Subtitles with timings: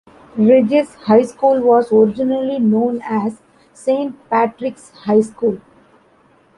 [0.35, 3.39] Regis High School was originally known as
[3.71, 5.61] Saint Patrick's High School.